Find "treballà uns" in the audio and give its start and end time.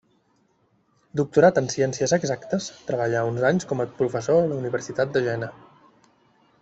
2.89-3.45